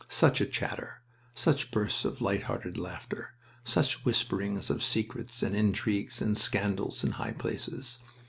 [0.09, 1.03] Such a chatter!
[1.35, 3.35] Such bursts of light hearted laughter!
[3.63, 7.99] Such whisperings of secrets and intrigues and scandals in high places!